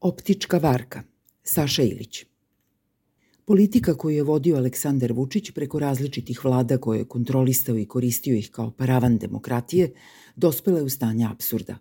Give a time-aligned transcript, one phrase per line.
[0.00, 1.02] Optička varka,
[1.42, 2.24] Saša Ilić.
[3.44, 8.50] Politika koju je vodio Aleksandar Vučić preko različitih vlada koje je kontrolistao i koristio ih
[8.50, 9.92] kao paravan demokratije,
[10.36, 11.78] dospela je u stanje absurda.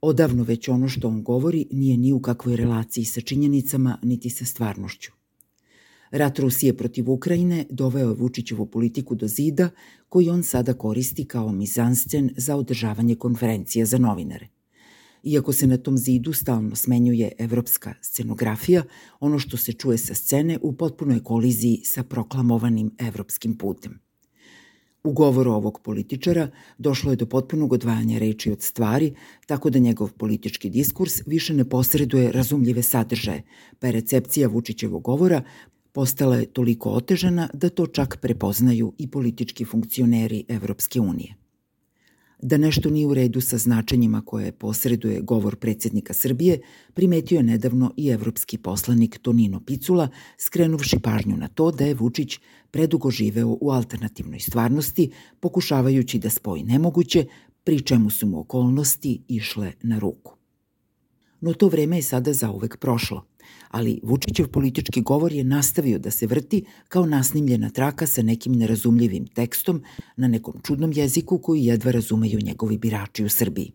[0.00, 4.44] Odavno već ono što on govori nije ni u kakvoj relaciji sa činjenicama niti sa
[4.44, 5.12] stvarnošću.
[6.10, 9.70] Rat Rusije protiv Ukrajine doveo je Vučićevu politiku do zida
[10.08, 14.48] koji on sada koristi kao mizanscen za održavanje konferencija za novinare–
[15.22, 18.82] Iako se na tom zidu stalno smenjuje evropska scenografija,
[19.20, 24.00] ono što se čuje sa scene u potpunoj koliziji sa proklamovanim evropskim putem.
[25.04, 29.14] U govoru ovog političara došlo je do potpunog odvajanja reči od stvari,
[29.46, 33.42] tako da njegov politički diskurs više ne posreduje razumljive sadržaje,
[33.78, 35.42] pa je recepcija Vučićevog govora
[35.92, 41.41] postala je toliko otežana da to čak prepoznaju i politički funkcioneri Evropske unije
[42.42, 46.60] da nešto nije u redu sa značenjima koje posreduje govor predsednika Srbije,
[46.94, 52.38] primetio je nedavno i evropski poslanik Tonino Picula, skrenuvši pažnju na to da je Vučić
[52.70, 57.26] predugo živeo u alternativnoj stvarnosti, pokušavajući da spoji nemoguće,
[57.64, 60.36] pri čemu su mu okolnosti išle na ruku.
[61.40, 63.24] No to vreme je sada zauvek prošlo
[63.72, 69.26] ali Vučićev politički govor je nastavio da se vrti kao nasnimljena traka sa nekim nerazumljivim
[69.26, 69.82] tekstom
[70.16, 73.72] na nekom čudnom jeziku koji jedva razumeju njegovi birači u Srbiji.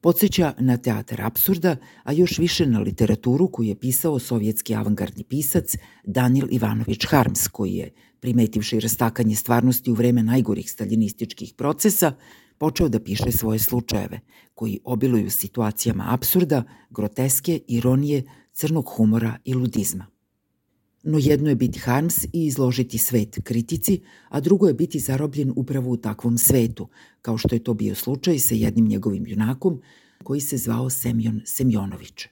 [0.00, 5.76] Podseća na teatar absurda, a još više na literaturu koju je pisao sovjetski avangardni pisac
[6.04, 7.90] Danil Ivanović Harms, koji je,
[8.20, 12.12] primetivši rastakanje stvarnosti u vreme najgorih staljinističkih procesa,
[12.58, 14.20] počeo da piše svoje slučajeve,
[14.54, 18.22] koji obiluju situacijama absurda, groteske, ironije,
[18.58, 20.06] crnog humora i ludizma.
[21.02, 25.90] No jedno je biti Harms i izložiti svet kritici, a drugo je biti zarobljen upravo
[25.90, 26.88] u takvom svetu,
[27.22, 29.80] kao što je to bio slučaj sa jednim njegovim junakom
[30.22, 32.26] koji se zvao Semjon Semjonović.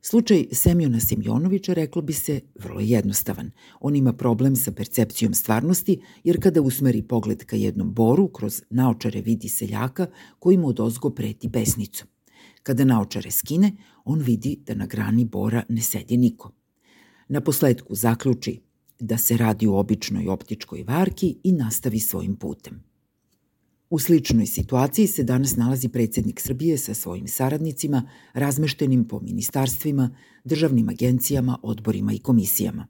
[0.00, 3.50] Slučaj Semjona Semjonovića reklo bi se vrlo jednostavan.
[3.80, 9.20] On ima problem sa percepcijom stvarnosti jer kada usmeri pogled ka jednom boru, kroz naočare
[9.20, 10.06] vidi seljaka
[10.38, 12.08] koji mu od ozgo preti besnicom.
[12.62, 13.72] Kada naočare skine,
[14.04, 16.52] on vidi da na grani bora ne sedi niko.
[17.28, 18.60] Na posledku zaključi
[19.00, 22.88] da se radi u običnoj optičkoj varki i nastavi svojim putem.
[23.90, 28.02] U sličnoj situaciji se danas nalazi predsednik Srbije sa svojim saradnicima,
[28.34, 30.10] razmeštenim po ministarstvima,
[30.44, 32.86] državnim agencijama, odborima i komisijama.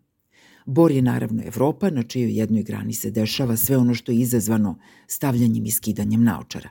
[0.66, 4.78] Bor je naravno Evropa, na čijoj jednoj grani se dešava sve ono što je izazvano
[5.06, 6.70] stavljanjem i skidanjem naočara.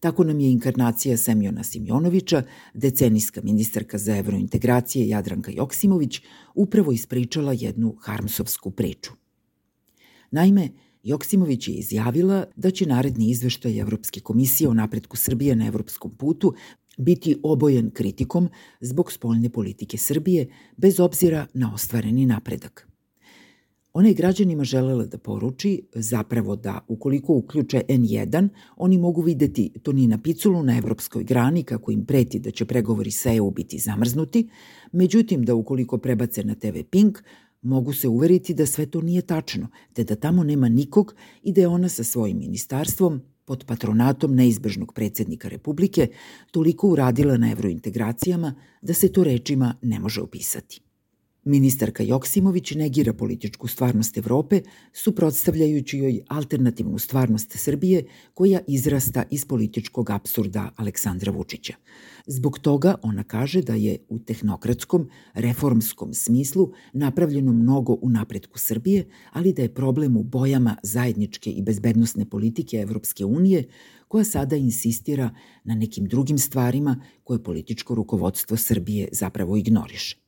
[0.00, 2.42] Tako nam je inkarnacija Semjona Simjonovića,
[2.74, 6.20] decenijska ministarka za evrointegracije Jadranka Joksimović,
[6.54, 9.12] upravo ispričala jednu harmsovsku priču.
[10.30, 10.68] Naime,
[11.02, 16.54] Joksimović je izjavila da će naredni izveštaj Evropske komisije o napretku Srbije na evropskom putu
[16.98, 18.48] biti obojen kritikom
[18.80, 22.87] zbog spoljne politike Srbije bez obzira na ostvareni napredak.
[23.98, 30.18] Ona je građanima želela da poruči zapravo da ukoliko uključe N1, oni mogu videti Tonina
[30.18, 34.48] Piculu na evropskoj grani kako im preti da će pregovori sa EU biti zamrznuti,
[34.92, 37.18] međutim da ukoliko prebace na TV Pink,
[37.62, 41.60] mogu se uveriti da sve to nije tačno, te da tamo nema nikog i da
[41.60, 46.08] je ona sa svojim ministarstvom pod patronatom neizbežnog predsednika Republike
[46.50, 50.87] toliko uradila na evrointegracijama da se to rečima ne može opisati.
[51.48, 54.60] Ministarka Joksimović negira političku stvarnost Evrope,
[54.92, 58.04] suprotstavljajući joj alternativnu stvarnost Srbije
[58.34, 61.74] koja izrasta iz političkog absurda Aleksandra Vučića.
[62.26, 69.08] Zbog toga ona kaže da je u tehnokratskom, reformskom smislu napravljeno mnogo u napretku Srbije,
[69.32, 73.64] ali da je problem u bojama zajedničke i bezbednostne politike Evropske unije,
[74.08, 75.30] koja sada insistira
[75.64, 80.27] na nekim drugim stvarima koje političko rukovodstvo Srbije zapravo ignoriše.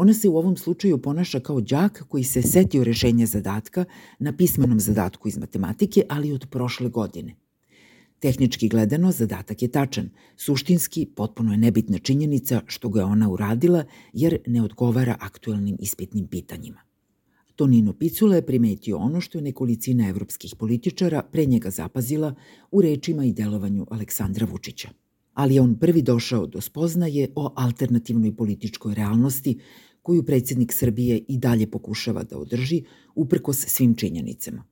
[0.00, 3.84] Ona se u ovom slučaju ponaša kao đak koji se setio rešenja zadatka
[4.18, 7.34] na pismenom zadatku iz matematike, ali od prošle godine.
[8.20, 10.10] Tehnički gledano, zadatak je tačan.
[10.36, 16.26] Suštinski, potpuno je nebitna činjenica što ga je ona uradila, jer ne odgovara aktuelnim ispitnim
[16.26, 16.80] pitanjima.
[17.56, 22.34] Tonino Picula je primetio ono što je nekolicina evropskih političara pre njega zapazila
[22.70, 24.88] u rečima i delovanju Aleksandra Vučića
[25.38, 29.58] ali je on prvi došao do spoznaje o alternativnoj političkoj realnosti
[30.08, 32.82] koju predsednik Srbije i dalje pokušava da održi
[33.14, 34.64] uprkos svim činjenicama.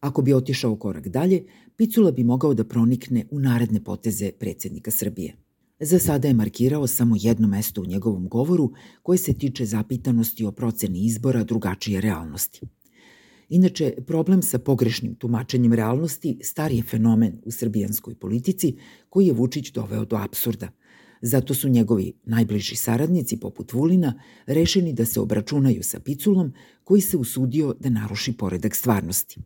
[0.00, 1.44] Ako bi otišao korak dalje,
[1.76, 5.36] Picula bi mogao da pronikne u naredne poteze predsednika Srbije.
[5.80, 8.72] Za sada je markirao samo jedno mesto u njegovom govoru
[9.02, 12.60] koje se tiče zapitanosti o proceni izbora drugačije realnosti.
[13.48, 18.76] Inače, problem sa pogrešnim tumačenjem realnosti star je fenomen u srbijanskoj politici
[19.08, 20.68] koji je Vučić doveo do absurda–
[21.26, 26.52] Zato su njegovi najbliži saradnici, poput Vulina, rešeni da se obračunaju sa Piculom,
[26.84, 29.40] koji se usudio da naruši poredak stvarnosti.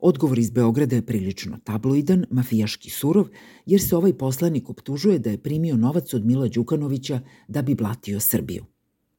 [0.00, 3.28] Odgovor iz Beograda je prilično tabloidan, mafijaški surov,
[3.66, 8.20] jer se ovaj poslanik optužuje da je primio novac od Mila Đukanovića da bi blatio
[8.20, 8.64] Srbiju.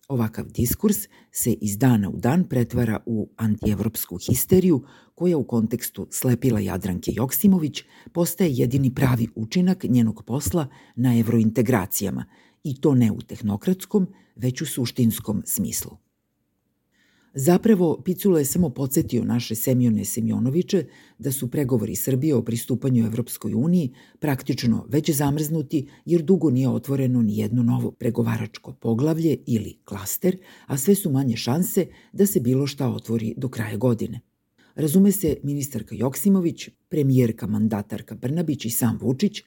[0.07, 0.97] Ovakav diskurs
[1.31, 4.83] se iz dana u dan pretvara u antievropsku histeriju
[5.15, 7.83] koja u kontekstu slepila Jadranke Joksimović
[8.13, 12.25] postaje jedini pravi učinak njenog posla na evrointegracijama
[12.63, 16.06] i to ne u tehnokratskom, već u suštinskom smislu.
[17.33, 20.85] Zapravo, Picula je samo podsjetio naše Semjone Semjonoviće
[21.19, 27.21] da su pregovori Srbije o pristupanju Evropskoj uniji praktično već zamrznuti jer dugo nije otvoreno
[27.21, 32.67] ni jedno novo pregovaračko poglavlje ili klaster, a sve su manje šanse da se bilo
[32.67, 34.19] šta otvori do kraja godine.
[34.75, 39.43] Razume se ministarka Joksimović, premijerka mandatarka Brnabić i sam Vučić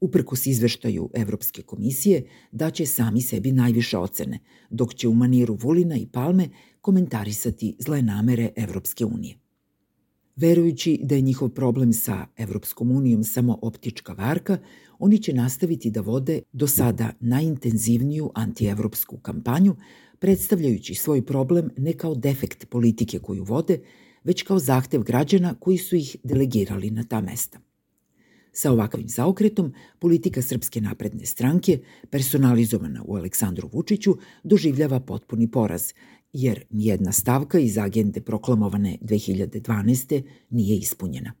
[0.00, 4.38] uprkos izveštaju Evropske komisije, daće sami sebi najviše ocene,
[4.70, 6.48] dok će u maniru Vulina i Palme
[6.82, 9.36] komentarisati zle namere Evropske unije.
[10.36, 14.58] Verujući da je njihov problem sa Evropskom unijom samo optička varka,
[14.98, 19.76] oni će nastaviti da vode do sada najintenzivniju antievropsku kampanju,
[20.18, 23.80] predstavljajući svoj problem ne kao defekt politike koju vode,
[24.24, 27.60] već kao zahtev građana koji su ih delegirali na ta mesta.
[28.52, 31.78] Sa ovakvim zaokretom, politika Srpske napredne stranke,
[32.10, 35.92] personalizovana u Aleksandru Vučiću, doživljava potpuni poraz,
[36.32, 40.22] jer nijedna stavka iz agende proklamovane 2012.
[40.50, 41.32] nije ispunjena.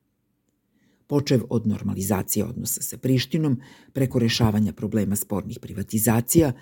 [1.06, 3.60] Počev od normalizacije odnosa sa Prištinom,
[3.92, 6.52] preko rešavanja problema spornih privatizacija,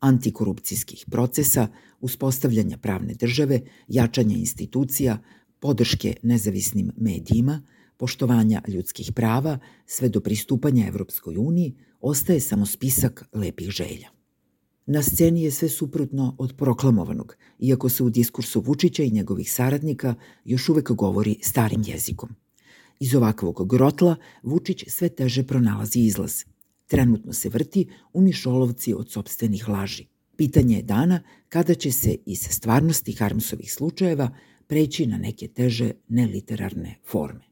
[0.00, 1.68] antikorupcijskih procesa,
[2.00, 5.18] uspostavljanja pravne države, jačanja institucija,
[5.60, 7.62] podrške nezavisnim medijima–
[8.00, 14.19] poštovanja ljudskih prava sve do pristupanja Evropskoj uniji ostaje samo spisak lepih želja.
[14.92, 20.14] Na sceni je sve suprotno od proklamovanog, iako se u diskursu Vučića i njegovih saradnika
[20.44, 22.28] još uvek govori starim jezikom.
[23.00, 26.44] Iz ovakvog grotla Vučić sve teže pronalazi izlaz.
[26.86, 30.06] Trenutno se vrti u mišolovci od sobstvenih laži.
[30.36, 34.30] Pitanje je dana kada će se iz stvarnosti Harmsovih slučajeva
[34.66, 37.49] preći na neke teže neliterarne forme.